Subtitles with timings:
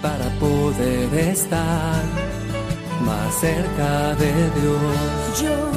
[0.00, 2.02] para poder estar
[3.02, 5.42] más cerca de Dios.
[5.42, 5.72] Yo,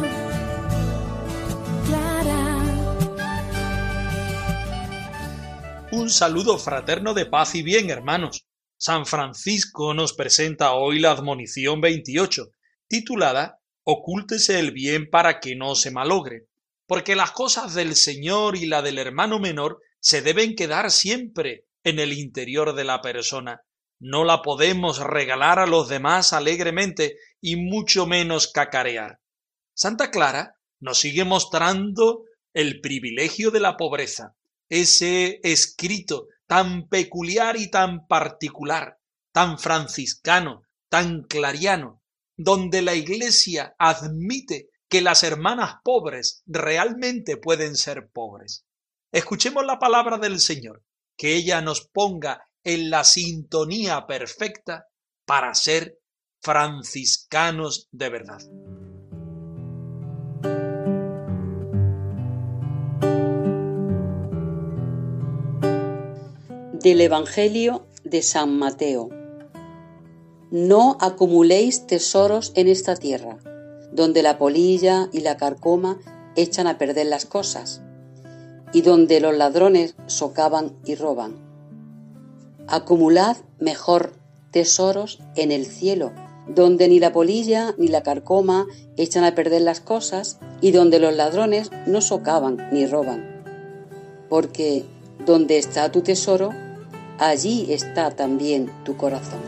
[1.86, 2.64] Clara,
[5.92, 8.46] Un saludo fraterno de paz y bien, hermanos.
[8.78, 12.52] San Francisco nos presenta hoy la admonición 28,
[12.88, 16.48] titulada Ocúltese el bien para que no se malogre,
[16.88, 21.98] porque las cosas del Señor y la del hermano menor se deben quedar siempre en
[21.98, 23.64] el interior de la persona.
[24.00, 29.20] No la podemos regalar a los demás alegremente y mucho menos cacarear.
[29.74, 34.36] Santa Clara nos sigue mostrando el privilegio de la pobreza,
[34.70, 39.00] ese escrito tan peculiar y tan particular,
[39.32, 42.04] tan franciscano, tan clariano,
[42.38, 48.66] donde la Iglesia admite que las hermanas pobres realmente pueden ser pobres.
[49.16, 50.84] Escuchemos la palabra del Señor,
[51.16, 54.88] que ella nos ponga en la sintonía perfecta
[55.26, 56.00] para ser
[56.42, 58.40] franciscanos de verdad.
[66.74, 69.08] Del Evangelio de San Mateo.
[70.52, 73.38] No acumuléis tesoros en esta tierra,
[73.94, 76.02] donde la polilla y la carcoma
[76.36, 77.82] echan a perder las cosas,
[78.76, 81.36] y donde los ladrones socavan y roban.
[82.68, 84.12] Acumulad mejor
[84.52, 86.12] tesoros en el cielo,
[86.50, 88.66] donde ni la polilla ni la carcoma
[88.98, 93.46] echan a perder las cosas, y donde los ladrones no socavan ni roban.
[94.28, 94.84] Porque
[95.26, 96.50] donde está tu tesoro,
[97.18, 99.40] allí está también tu corazón.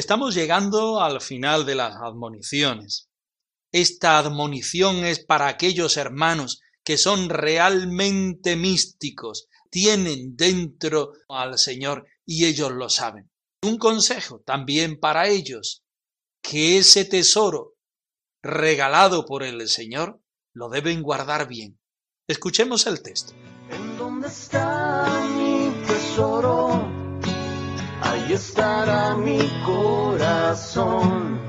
[0.00, 3.10] Estamos llegando al final de las admoniciones.
[3.70, 12.46] Esta admonición es para aquellos hermanos que son realmente místicos, tienen dentro al Señor y
[12.46, 13.30] ellos lo saben.
[13.62, 15.82] Un consejo también para ellos,
[16.40, 17.74] que ese tesoro
[18.42, 20.18] regalado por el Señor
[20.54, 21.78] lo deben guardar bien.
[22.26, 23.34] Escuchemos el texto.
[23.68, 26.79] ¿En dónde está mi tesoro?
[28.30, 31.40] Ahí estará mi corazón.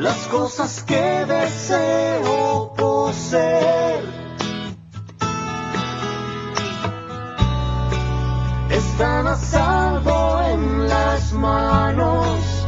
[0.00, 4.02] Las cosas que deseo poseer
[8.68, 12.66] están a salvo en las manos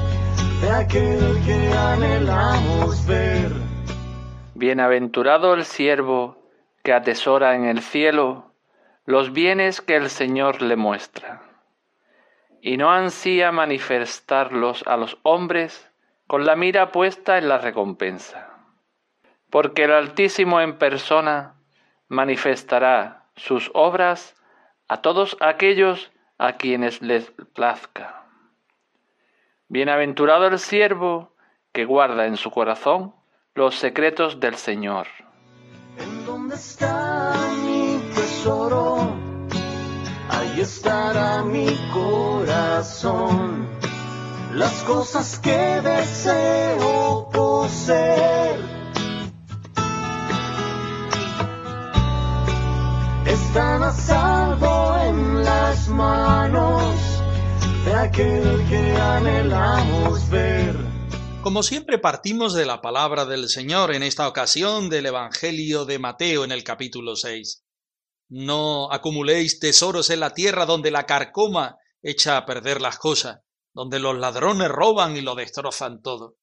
[0.61, 3.51] de aquel que anhelamos ver.
[4.55, 6.39] Bienaventurado el siervo
[6.85, 8.53] que atesora en el cielo
[9.07, 11.43] los bienes que el Señor le muestra,
[12.67, 15.91] y no ansía manifestarlos a los hombres
[16.27, 18.57] con la mira puesta en la recompensa.
[19.51, 21.57] Porque el Altísimo en persona
[22.09, 24.35] manifestará sus obras
[24.89, 28.25] a todos aquellos a quienes les plazca.
[29.69, 31.35] Bienaventurado el siervo
[31.71, 33.15] que guarda en su corazón
[33.55, 35.09] los secretos del Señor.
[35.99, 39.19] ¿En dónde está mi tesoro?
[40.31, 41.67] Ahí estará mi
[42.55, 43.69] corazón.
[44.53, 45.51] Las cosas que
[45.83, 48.61] deseo poseer
[53.27, 56.95] están a salvo en las manos
[57.85, 60.77] de aquel que anhelamos ver.
[61.43, 66.45] Como siempre partimos de la palabra del Señor en esta ocasión del Evangelio de Mateo
[66.45, 67.65] en el capítulo 6.
[68.29, 73.41] No acumuléis tesoros en la tierra donde la carcoma echa a perder las cosas,
[73.73, 76.37] donde los ladrones roban y lo destrozan todo.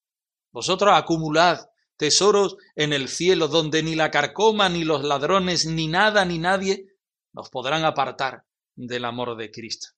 [0.51, 6.25] Vosotros acumulad tesoros en el cielo donde ni la carcoma ni los ladrones ni nada
[6.25, 6.87] ni nadie
[7.31, 8.43] nos podrán apartar
[8.75, 9.89] del amor de Cristo.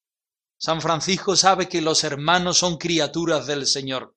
[0.57, 4.15] San Francisco sabe que los hermanos son criaturas del Señor.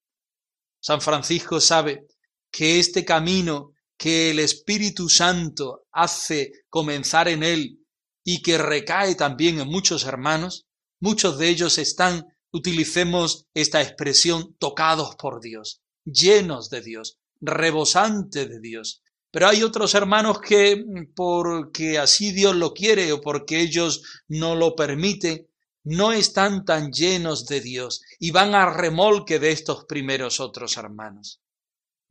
[0.81, 2.07] San Francisco sabe
[2.51, 7.87] que este camino que el Espíritu Santo hace comenzar en él
[8.25, 10.66] y que recae también en muchos hermanos,
[11.01, 15.83] muchos de ellos están, utilicemos esta expresión, tocados por Dios.
[16.05, 19.03] llenos de Dios, rebosantes de Dios.
[19.33, 20.85] Pero hay otros hermanos que,
[21.15, 25.49] porque así Dios lo quiere o porque ellos no lo permiten,
[25.83, 31.41] no están tan llenos de Dios y van a remolque de estos primeros otros hermanos.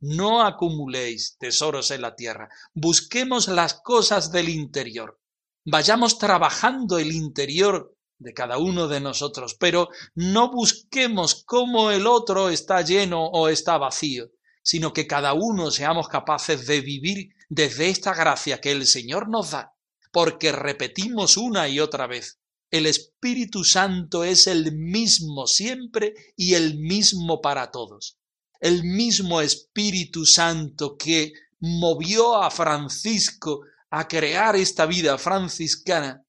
[0.00, 5.18] No acumuléis tesoros en la tierra, busquemos las cosas del interior,
[5.64, 12.48] vayamos trabajando el interior de cada uno de nosotros, pero no busquemos cómo el otro
[12.48, 14.30] está lleno o está vacío,
[14.62, 19.52] sino que cada uno seamos capaces de vivir desde esta gracia que el Señor nos
[19.52, 19.74] da,
[20.10, 22.40] porque repetimos una y otra vez,
[22.70, 28.18] el Espíritu Santo es el mismo siempre y el mismo para todos.
[28.60, 33.60] El mismo Espíritu Santo que movió a Francisco
[33.90, 36.25] a crear esta vida franciscana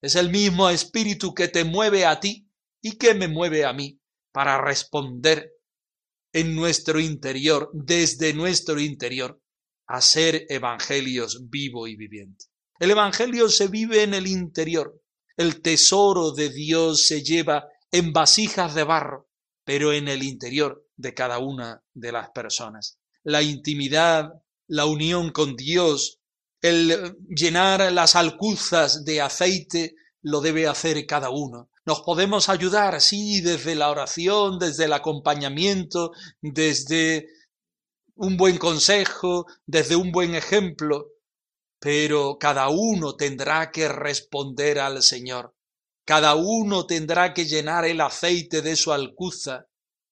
[0.00, 2.48] es el mismo espíritu que te mueve a ti
[2.80, 4.00] y que me mueve a mí
[4.32, 5.52] para responder
[6.32, 9.40] en nuestro interior, desde nuestro interior,
[9.86, 12.46] a ser evangelios vivo y viviente.
[12.78, 15.00] El evangelio se vive en el interior.
[15.36, 19.28] El tesoro de Dios se lleva en vasijas de barro,
[19.64, 22.98] pero en el interior de cada una de las personas.
[23.24, 24.30] La intimidad,
[24.68, 26.17] la unión con Dios,
[26.60, 31.70] el llenar las alcuzas de aceite lo debe hacer cada uno.
[31.84, 36.12] Nos podemos ayudar, sí, desde la oración, desde el acompañamiento,
[36.42, 37.28] desde
[38.14, 41.12] un buen consejo, desde un buen ejemplo,
[41.78, 45.54] pero cada uno tendrá que responder al Señor.
[46.04, 49.66] Cada uno tendrá que llenar el aceite de su alcuza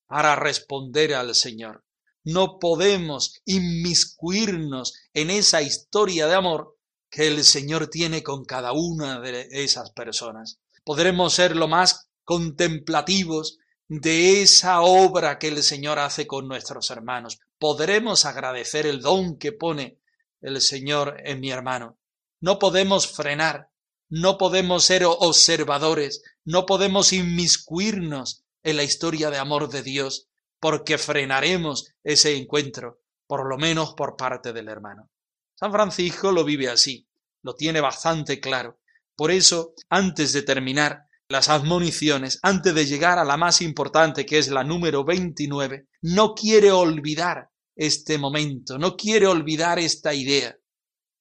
[0.07, 1.86] para responder al Señor.
[2.27, 6.77] No podemos inmiscuirnos en esa historia de amor
[7.09, 10.59] que el Señor tiene con cada una de esas personas.
[10.83, 17.39] Podremos ser lo más contemplativos de esa obra que el Señor hace con nuestros hermanos.
[17.61, 20.01] Podremos agradecer el don que pone
[20.41, 21.97] el Señor en mi hermano.
[22.41, 23.71] No podemos frenar,
[24.09, 30.27] no podemos ser observadores, no podemos inmiscuirnos en la historia de amor de Dios,
[30.61, 35.11] porque frenaremos ese encuentro, por lo menos por parte del hermano.
[35.55, 37.07] San Francisco lo vive así,
[37.43, 38.79] lo tiene bastante claro.
[39.17, 44.39] Por eso, antes de terminar las admoniciones, antes de llegar a la más importante, que
[44.39, 50.57] es la número 29, no quiere olvidar este momento, no quiere olvidar esta idea.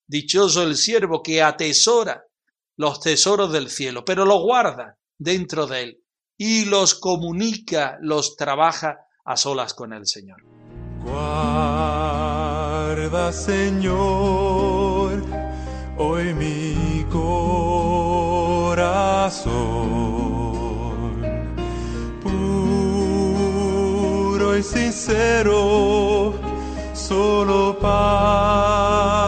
[0.07, 2.23] Dichoso el siervo que atesora
[2.77, 6.03] los tesoros del cielo, pero los guarda dentro de él
[6.37, 10.43] y los comunica, los trabaja a solas con el Señor.
[11.03, 11.23] Guarda,
[13.31, 15.23] Señor,
[15.97, 17.35] hoy mi corazón,
[22.21, 23.37] puro
[24.57, 26.33] y sincero,
[26.93, 29.24] solo para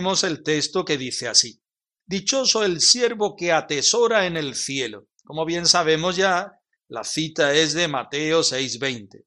[0.00, 1.60] leemos el texto que dice así.
[2.06, 5.08] Dichoso el siervo que atesora en el cielo.
[5.24, 6.52] Como bien sabemos ya,
[6.88, 9.26] la cita es de Mateo 6:20.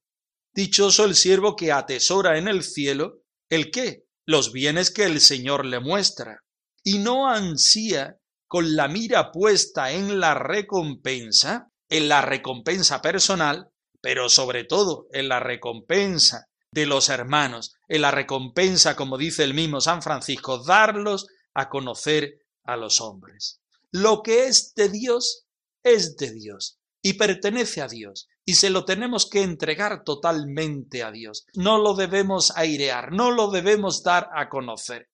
[0.51, 4.06] Dichoso el siervo que atesora en el cielo, ¿el qué?
[4.25, 6.39] Los bienes que el Señor le muestra,
[6.84, 13.70] y no ansía con la mira puesta en la recompensa, en la recompensa personal,
[14.01, 19.53] pero sobre todo en la recompensa de los hermanos, en la recompensa, como dice el
[19.53, 23.62] mismo San Francisco, darlos a conocer a los hombres.
[23.92, 25.46] Lo que es de Dios
[25.84, 31.12] es de Dios y pertenece a Dios y se lo tenemos que entregar totalmente a
[31.12, 31.46] Dios.
[31.53, 35.10] No lo debemos airear, no lo debemos dar a conocer.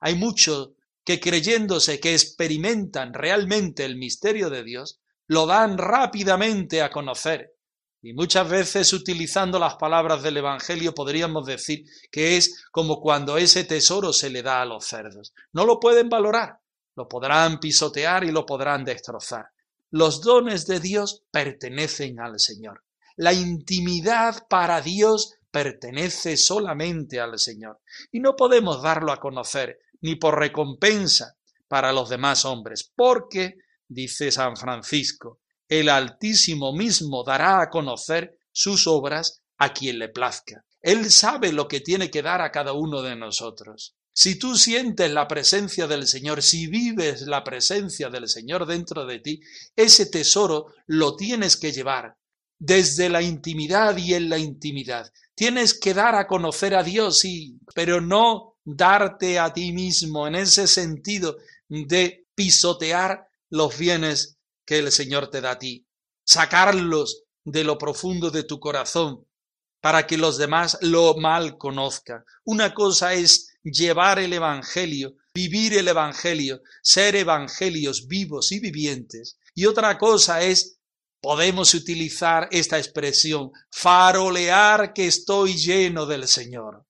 [0.00, 0.70] Hay muchos
[1.04, 7.57] que creyéndose que experimentan realmente el misterio de Dios, lo dan rápidamente a conocer
[8.00, 13.64] y muchas veces utilizando las palabras del Evangelio podríamos decir que es como cuando ese
[13.64, 15.34] tesoro se le da a los cerdos.
[15.52, 16.60] No lo pueden valorar,
[16.94, 19.46] lo podrán pisotear y lo podrán destrozar.
[19.90, 22.84] Los dones de Dios pertenecen al Señor.
[23.16, 27.80] La intimidad para Dios pertenece solamente al Señor.
[28.12, 31.36] Y no podemos darlo a conocer ni por recompensa
[31.66, 33.56] para los demás hombres, porque,
[33.88, 40.64] dice San Francisco, el Altísimo mismo dará a conocer sus obras a quien le plazca.
[40.80, 43.94] Él sabe lo que tiene que dar a cada uno de nosotros.
[44.12, 49.20] Si tú sientes la presencia del Señor, si vives la presencia del Señor dentro de
[49.20, 49.40] ti,
[49.76, 52.16] ese tesoro lo tienes que llevar
[52.58, 55.12] desde la intimidad y en la intimidad.
[55.34, 60.34] Tienes que dar a conocer a Dios, sí, pero no darte a ti mismo en
[60.34, 61.36] ese sentido
[61.68, 64.37] de pisotear los bienes
[64.68, 65.88] que el Señor te da a ti,
[66.26, 69.26] sacarlos de lo profundo de tu corazón
[69.80, 72.22] para que los demás lo mal conozcan.
[72.44, 79.38] Una cosa es llevar el Evangelio, vivir el Evangelio, ser evangelios vivos y vivientes.
[79.54, 80.78] Y otra cosa es
[81.22, 86.84] podemos utilizar esta expresión, farolear que estoy lleno del Señor.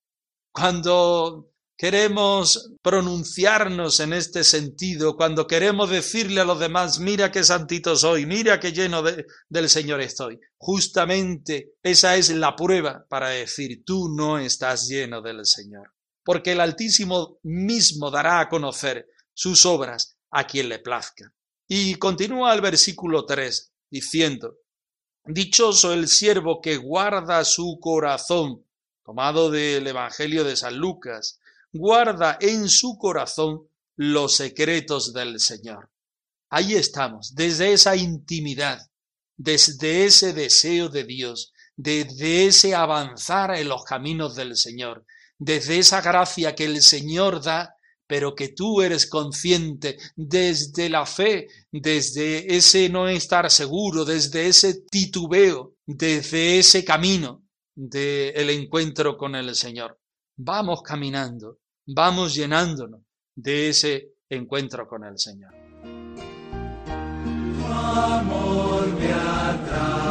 [0.51, 7.95] Cuando queremos pronunciarnos en este sentido, cuando queremos decirle a los demás, mira qué santito
[7.95, 14.09] soy, mira qué lleno del Señor estoy, justamente esa es la prueba para decir, tú
[14.13, 15.93] no estás lleno del Señor.
[16.25, 21.33] Porque el Altísimo mismo dará a conocer sus obras a quien le plazca.
[21.65, 24.57] Y continúa el versículo 3, diciendo,
[25.23, 28.65] Dichoso el siervo que guarda su corazón,
[29.05, 31.38] tomado del Evangelio de San Lucas,
[31.71, 35.89] guarda en su corazón los secretos del Señor.
[36.49, 38.79] Ahí estamos, desde esa intimidad,
[39.37, 45.05] desde ese deseo de Dios, desde ese avanzar en los caminos del Señor,
[45.37, 47.75] desde esa gracia que el Señor da
[48.09, 54.81] pero que tú eres consciente desde la fe, desde ese no estar seguro, desde ese
[54.89, 57.43] titubeo, desde ese camino
[57.75, 59.99] del encuentro con el Señor.
[60.37, 61.58] Vamos caminando,
[61.93, 63.01] vamos llenándonos
[63.35, 65.53] de ese encuentro con el Señor.
[67.65, 70.08] amor me atrae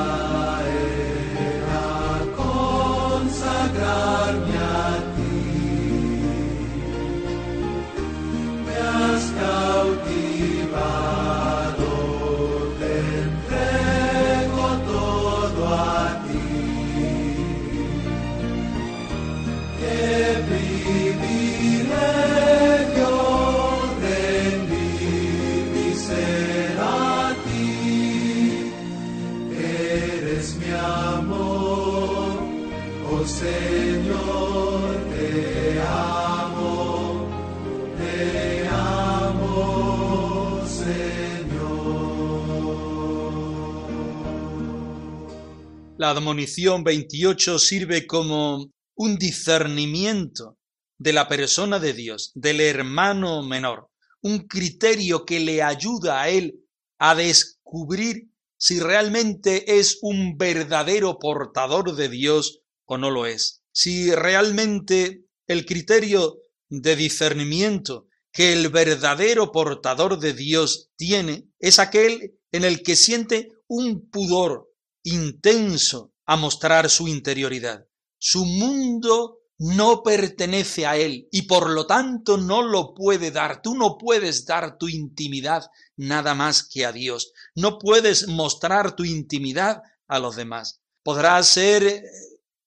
[45.99, 50.57] La admonición 28 sirve como un discernimiento
[50.97, 53.89] de la persona de Dios, del hermano menor,
[54.23, 56.61] un criterio que le ayuda a él
[57.01, 63.65] a descubrir si realmente es un verdadero portador de Dios o no lo es.
[63.73, 66.37] Si realmente el criterio
[66.69, 73.49] de discernimiento que el verdadero portador de Dios tiene es aquel en el que siente
[73.67, 74.68] un pudor
[75.03, 77.87] intenso a mostrar su interioridad.
[78.19, 83.61] Su mundo no pertenece a él y por lo tanto no lo puede dar.
[83.61, 85.65] Tú no puedes dar tu intimidad
[85.97, 87.33] nada más que a Dios.
[87.55, 90.81] No puedes mostrar tu intimidad a los demás.
[91.03, 92.03] Podrás ser eh,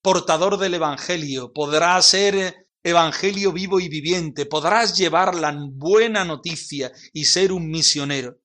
[0.01, 6.91] portador del Evangelio, podrás ser eh, Evangelio vivo y viviente, podrás llevar la buena noticia
[7.13, 8.39] y ser un misionero,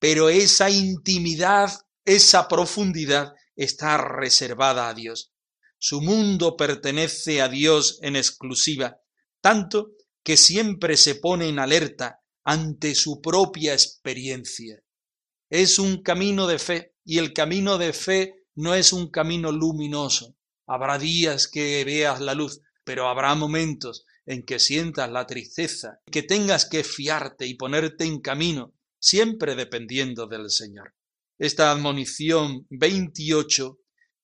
[0.00, 1.70] pero esa intimidad
[2.06, 5.32] esa profundidad está reservada a Dios.
[5.76, 8.98] Su mundo pertenece a Dios en exclusiva,
[9.40, 9.90] tanto
[10.22, 14.80] que siempre se pone en alerta ante su propia experiencia.
[15.50, 20.36] Es un camino de fe y el camino de fe no es un camino luminoso.
[20.66, 26.22] Habrá días que veas la luz, pero habrá momentos en que sientas la tristeza, que
[26.22, 30.95] tengas que fiarte y ponerte en camino, siempre dependiendo del Señor.
[31.38, 33.78] Esta admonición 28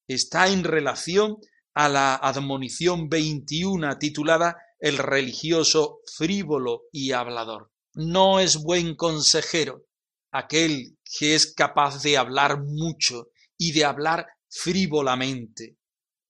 [0.08, 1.36] está en relación
[1.74, 7.70] a la admonición 21 titulada El religioso frívolo y hablador.
[7.92, 9.84] No es buen consejero
[10.30, 13.28] aquel que es capaz de hablar mucho
[13.58, 15.76] y de hablar frívolamente.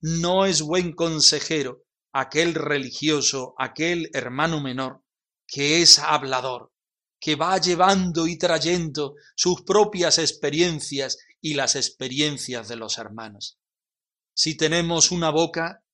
[0.01, 5.05] No es buen consejero aquel religioso, aquel hermano menor,
[5.47, 6.72] que es hablador,
[7.23, 13.61] que va llevando y trayendo sus propias experiencias y las experiencias de los hermanos.
[14.35, 15.85] Si tenemos una boca,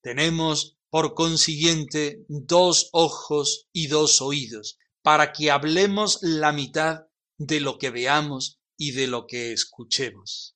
[0.00, 7.06] tenemos por consiguiente dos ojos y dos oídos, para que hablemos la mitad
[7.38, 10.54] de lo que veamos y de lo que escuchemos.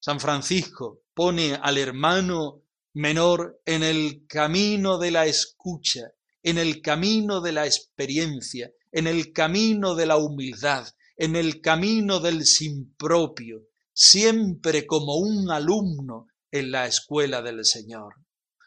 [0.00, 6.10] San Francisco pone al hermano menor en el camino de la escucha,
[6.42, 12.20] en el camino de la experiencia, en el camino de la humildad, en el camino
[12.20, 18.14] del sin propio, siempre como un alumno en la escuela del Señor.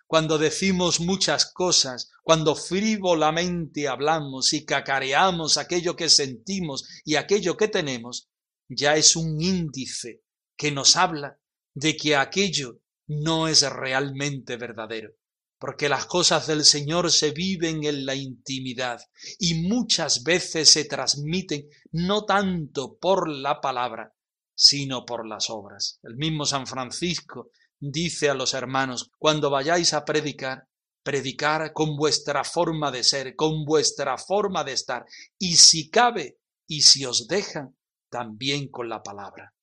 [0.08, 7.68] Cuando decimos muchas cosas, cuando frívolamente hablamos y cacareamos aquello que sentimos y aquello que
[7.68, 8.30] tenemos,
[8.70, 10.22] ya es un índice
[10.56, 11.40] que nos habla
[11.74, 15.16] de que aquello no es realmente verdadero,
[15.64, 19.00] porque las cosas del Señor se viven en la intimidad
[19.40, 24.14] y muchas veces se transmiten no tanto por la palabra,
[24.54, 26.02] sino por las obras.
[26.04, 30.68] El mismo San Francisco dice a los hermanos, cuando vayáis a predicar,
[31.02, 35.06] predicar con vuestra forma de ser, con vuestra forma de estar,
[35.40, 37.74] y si cabe, y si os dejan,
[38.10, 39.54] también con la palabra.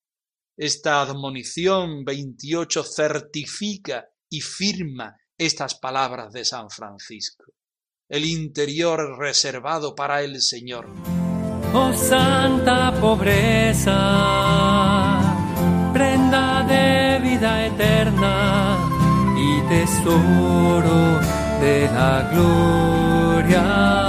[0.57, 7.45] Esta admonición 28 certifica y firma estas palabras de San Francisco.
[8.11, 10.87] El interior reservado para el Señor.
[11.73, 13.91] Oh santa pobreza,
[15.95, 18.77] prenda de vida eterna
[19.39, 21.21] y tesoro
[21.63, 24.00] de la gloria.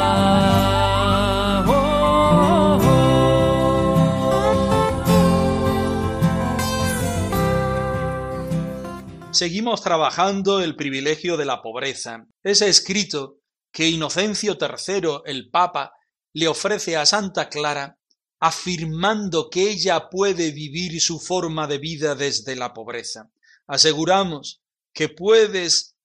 [9.42, 12.28] Seguimos trabajando el privilegio de la pobreza.
[12.44, 13.40] Es escrito
[13.74, 15.94] que Inocencio III, el Papa,
[16.36, 17.98] le ofrece a Santa Clara
[18.40, 23.32] afirmando que ella puede vivir su forma de vida desde la pobreza.
[23.66, 24.62] Aseguramos
[24.94, 25.96] que puedes,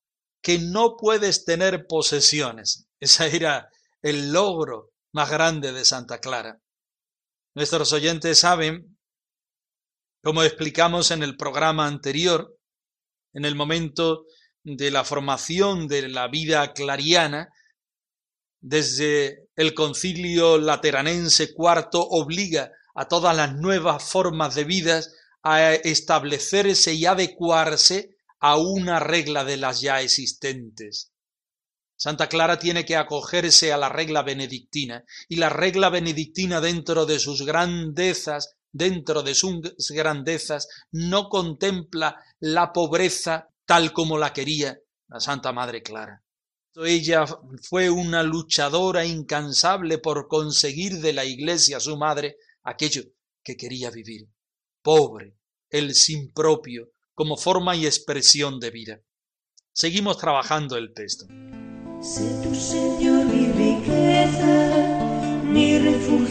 [0.41, 2.89] que no puedes tener posesiones.
[3.01, 3.69] Ese era
[4.01, 6.59] el logro más grande de Santa Clara.
[7.55, 8.99] Nuestros oyentes saben,
[10.23, 12.56] como explicamos en el programa anterior,
[13.37, 14.25] en el momento
[14.65, 17.51] de la formación de la vida clariana,
[18.63, 26.95] desde el concilio lateranense cuarto obliga a todas las nuevas formas de vidas a establecerse
[26.95, 31.13] y adecuarse a una regla de las ya existentes.
[31.95, 37.19] Santa Clara tiene que acogerse a la regla benedictina y la regla benedictina dentro de
[37.19, 45.21] sus grandezas dentro de sus grandezas, no contempla la pobreza tal como la quería la
[45.21, 46.23] Santa Madre Clara.
[46.85, 47.25] Ella
[47.63, 53.03] fue una luchadora incansable por conseguir de la Iglesia, su madre, aquello
[53.43, 54.29] que quería vivir,
[54.83, 55.39] pobre,
[55.71, 59.01] el sin propio, como forma y expresión de vida.
[59.73, 61.27] Seguimos trabajando el texto.
[61.27, 66.26] tu Señor mi riqueza, mi refugio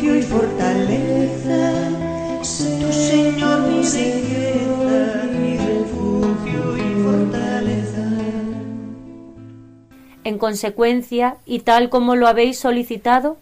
[10.35, 13.37] En consecuencia, y tal como lo habéis solicitado,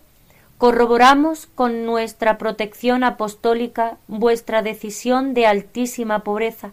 [0.60, 6.70] corroboramos con nuestra protección apostólica vuestra decisión de altísima pobreza,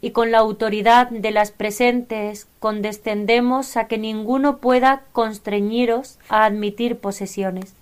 [0.00, 6.98] y con la autoridad de las presentes condescendemos a que ninguno pueda constreñiros a admitir
[6.98, 7.72] posesiones.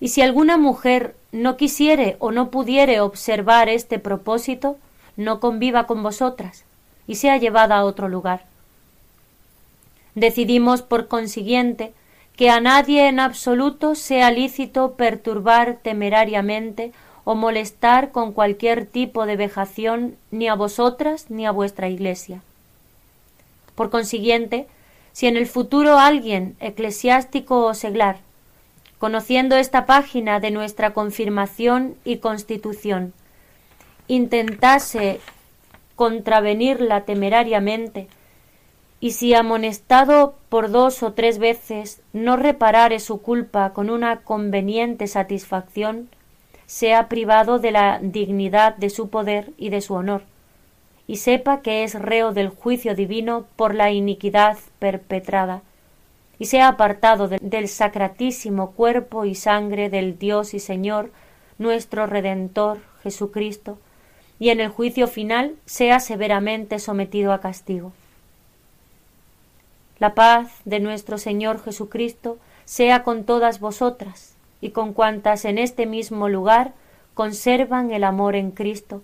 [0.00, 4.78] Y si alguna mujer no quisiere o no pudiere observar este propósito,
[5.18, 6.64] no conviva con vosotras
[7.06, 8.48] y sea llevada a otro lugar.
[10.14, 11.92] Decidimos, por consiguiente,
[12.36, 16.92] que a nadie en absoluto sea lícito perturbar temerariamente
[17.24, 22.42] o molestar con cualquier tipo de vejación ni a vosotras ni a vuestra Iglesia.
[23.74, 24.66] Por consiguiente,
[25.12, 28.18] si en el futuro alguien, eclesiástico o seglar,
[28.98, 33.12] conociendo esta página de nuestra confirmación y constitución,
[34.08, 35.20] intentase
[35.94, 38.08] contravenirla temerariamente,
[39.00, 45.06] y si amonestado por dos o tres veces no reparare su culpa con una conveniente
[45.06, 46.10] satisfacción,
[46.66, 50.22] sea privado de la dignidad de su poder y de su honor,
[51.06, 55.62] y sepa que es reo del juicio divino por la iniquidad perpetrada,
[56.38, 61.10] y sea apartado del sacratísimo cuerpo y sangre del Dios y Señor,
[61.58, 63.78] nuestro Redentor Jesucristo,
[64.38, 67.92] y en el juicio final sea severamente sometido a castigo.
[70.00, 75.84] La paz de nuestro Señor Jesucristo sea con todas vosotras y con cuantas en este
[75.86, 76.72] mismo lugar
[77.12, 79.02] conservan el amor en Cristo,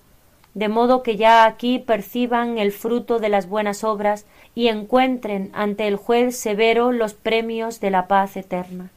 [0.54, 5.86] de modo que ya aquí perciban el fruto de las buenas obras y encuentren ante
[5.86, 8.88] el juez severo los premios de la paz eterna.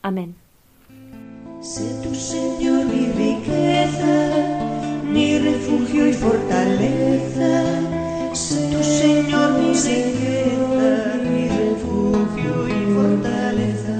[0.00, 0.34] Amén.
[1.60, 2.86] Tu Señor
[8.34, 13.96] tu Señor mi refugio y fortaleza.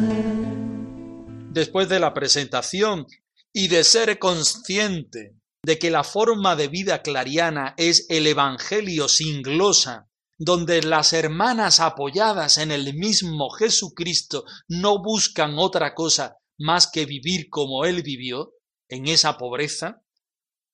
[1.53, 3.07] Después de la presentación
[3.53, 9.41] y de ser consciente de que la forma de vida clariana es el Evangelio sin
[9.41, 17.07] glosa, donde las hermanas apoyadas en el mismo Jesucristo no buscan otra cosa más que
[17.07, 18.55] vivir como Él vivió,
[18.89, 20.03] en esa pobreza,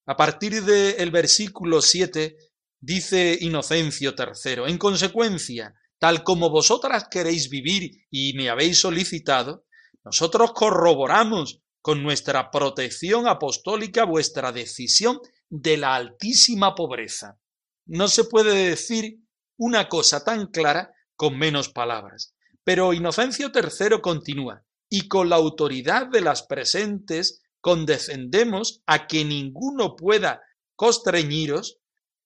[0.07, 2.50] a partir del versículo 7
[2.81, 9.67] dice Inocencio III, en consecuencia, tal como vosotras queréis vivir y me habéis solicitado,
[10.05, 17.39] nosotros corroboramos con nuestra protección apostólica vuestra decisión de la altísima pobreza.
[17.87, 19.21] No se puede decir
[19.59, 22.35] una cosa tan clara con menos palabras.
[22.65, 29.97] Pero Inocencio III continúa, y con la autoridad de las presentes condescendemos a que ninguno
[29.97, 30.43] pueda
[30.77, 31.80] constreñiros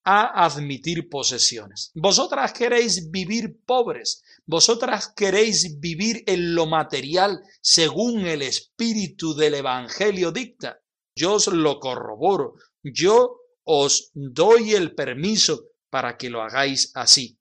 [0.04, 1.90] a admitir posesiones.
[1.94, 10.30] Vosotras queréis vivir pobres, vosotras queréis vivir en lo material según el espíritu del Evangelio
[10.30, 10.78] dicta.
[11.16, 17.38] Yo os lo corroboro, yo os doy el permiso para que lo hagáis así.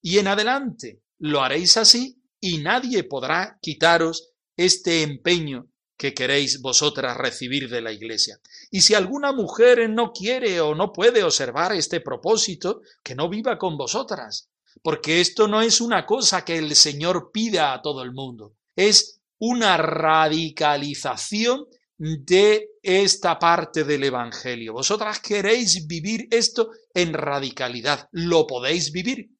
[0.00, 5.71] Y en adelante lo haréis así y nadie podrá quitaros este empeño
[6.02, 8.40] que queréis vosotras recibir de la Iglesia.
[8.72, 13.56] Y si alguna mujer no quiere o no puede observar este propósito, que no viva
[13.56, 14.50] con vosotras,
[14.82, 19.20] porque esto no es una cosa que el Señor pida a todo el mundo, es
[19.38, 21.66] una radicalización
[21.98, 24.72] de esta parte del Evangelio.
[24.72, 29.30] Vosotras queréis vivir esto en radicalidad, lo podéis vivir,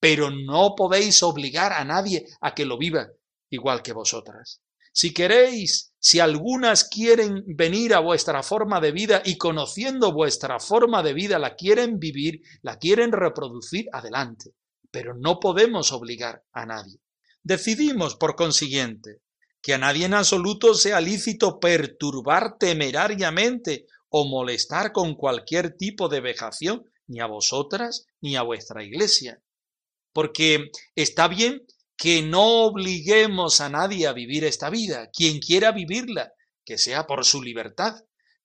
[0.00, 3.08] pero no podéis obligar a nadie a que lo viva
[3.50, 4.62] igual que vosotras.
[4.90, 11.02] Si queréis, si algunas quieren venir a vuestra forma de vida y conociendo vuestra forma
[11.02, 14.54] de vida la quieren vivir, la quieren reproducir, adelante.
[14.90, 17.00] Pero no podemos obligar a nadie.
[17.42, 19.22] Decidimos, por consiguiente,
[19.60, 26.20] que a nadie en absoluto sea lícito perturbar temerariamente o molestar con cualquier tipo de
[26.20, 29.42] vejación, ni a vosotras ni a vuestra iglesia.
[30.12, 31.66] Porque está bien
[31.98, 36.32] que no obliguemos a nadie a vivir esta vida, quien quiera vivirla,
[36.64, 37.96] que sea por su libertad,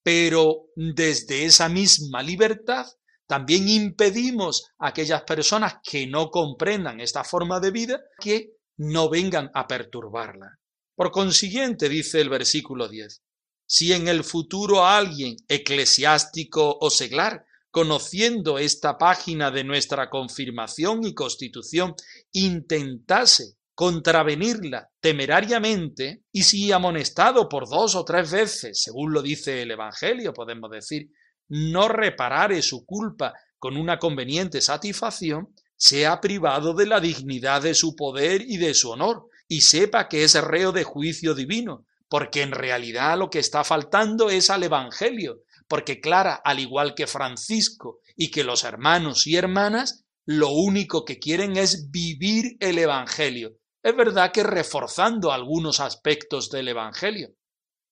[0.02, 2.88] pero desde esa misma libertad
[3.28, 9.52] también impedimos a aquellas personas que no comprendan esta forma de vida que no vengan
[9.54, 10.60] a perturbarla.
[10.96, 13.22] Por consiguiente, dice el versículo 10,
[13.68, 21.16] si en el futuro alguien eclesiástico o seglar conociendo esta página de nuestra confirmación y
[21.16, 21.96] constitución,
[22.34, 29.72] intentase contravenirla temerariamente, y si amonestado por dos o tres veces, según lo dice el
[29.72, 31.10] Evangelio, podemos decir,
[31.48, 37.96] no reparare su culpa con una conveniente satisfacción, sea privado de la dignidad de su
[37.96, 42.52] poder y de su honor, y sepa que es reo de juicio divino, porque en
[42.52, 48.30] realidad lo que está faltando es al Evangelio, porque Clara, al igual que Francisco y
[48.30, 53.58] que los hermanos y hermanas, lo único que quieren es vivir el Evangelio.
[53.82, 57.36] Es verdad que reforzando algunos aspectos del Evangelio,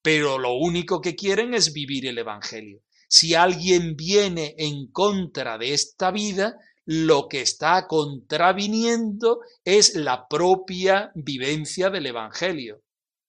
[0.02, 2.82] pero lo único que quieren es vivir el Evangelio.
[3.10, 11.12] Si alguien viene en contra de esta vida, lo que está contraviniendo es la propia
[11.14, 12.82] vivencia del Evangelio.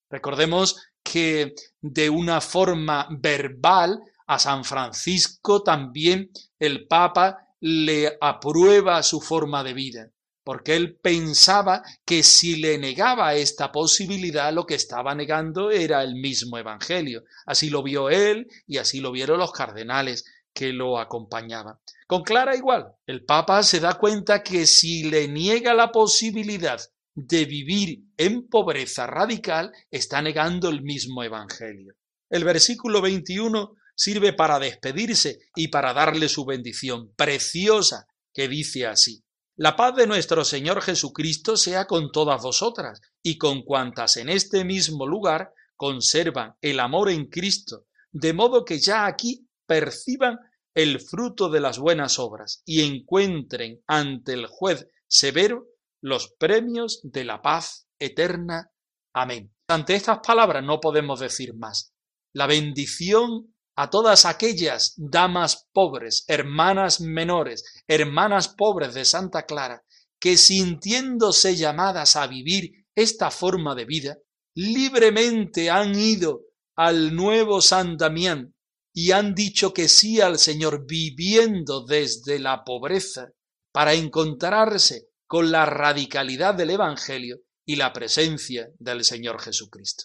[0.09, 9.20] Recordemos que de una forma verbal a San Francisco también el Papa le aprueba su
[9.20, 10.11] forma de vida,
[10.42, 16.16] porque él pensaba que si le negaba esta posibilidad, lo que estaba negando era el
[16.16, 17.22] mismo Evangelio.
[17.46, 21.77] Así lo vio él y así lo vieron los cardenales que lo acompañaban.
[22.09, 26.81] Con Clara igual, el Papa se da cuenta que si le niega la posibilidad
[27.14, 31.94] de vivir en pobreza radical, está negando el mismo Evangelio.
[32.29, 39.22] El versículo 21 sirve para despedirse y para darle su bendición preciosa, que dice así.
[39.57, 44.64] La paz de nuestro Señor Jesucristo sea con todas vosotras y con cuantas en este
[44.64, 50.38] mismo lugar conservan el amor en Cristo, de modo que ya aquí perciban
[50.74, 55.66] el fruto de las buenas obras y encuentren ante el juez severo
[56.00, 58.70] los premios de la paz eterna.
[59.12, 59.55] Amén.
[59.68, 61.92] Ante estas palabras no podemos decir más.
[62.33, 69.85] La bendición a todas aquellas damas pobres, hermanas menores, hermanas pobres de Santa Clara,
[70.20, 74.18] que sintiéndose llamadas a vivir esta forma de vida,
[74.54, 76.42] libremente han ido
[76.76, 78.54] al nuevo San Damián
[78.94, 83.32] y han dicho que sí al Señor viviendo desde la pobreza,
[83.72, 90.04] para encontrarse con la radicalidad del Evangelio y la presencia del Señor Jesucristo.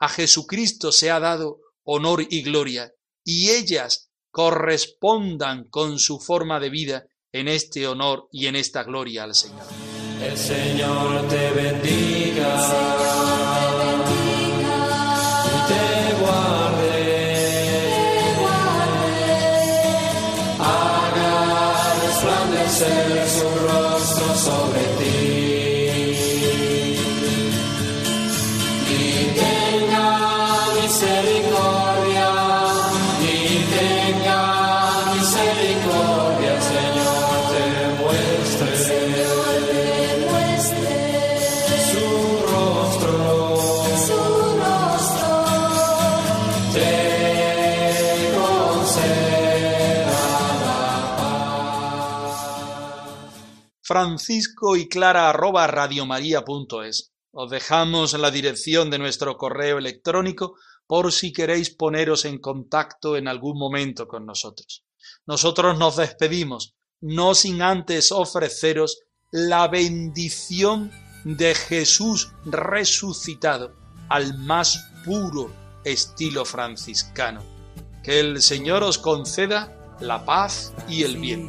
[0.00, 2.92] A Jesucristo se ha dado honor y gloria,
[3.24, 9.24] y ellas correspondan con su forma de vida en este honor y en esta gloria
[9.24, 9.66] al Señor.
[10.22, 13.04] El Señor te bendiga.
[15.46, 16.94] y te guarde.
[20.58, 25.14] Haga resplandecer su rostro sobre ti.
[28.90, 28.96] Y
[29.34, 30.06] tenga
[30.80, 31.33] misericordia.
[53.94, 57.12] Francisco y Clara arroba radiomaria.es.
[57.30, 63.28] Os dejamos la dirección de nuestro correo electrónico por si queréis poneros en contacto en
[63.28, 64.84] algún momento con nosotros.
[65.26, 68.98] Nosotros nos despedimos, no sin antes ofreceros
[69.30, 70.90] la bendición
[71.22, 73.76] de Jesús resucitado
[74.08, 75.52] al más puro
[75.84, 77.44] estilo franciscano.
[78.02, 81.48] Que el Señor os conceda la paz y el bien.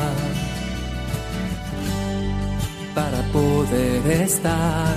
[3.31, 4.95] poder estar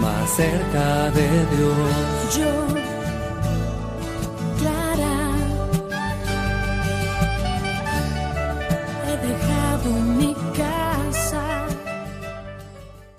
[0.00, 2.73] más cerca de Dios.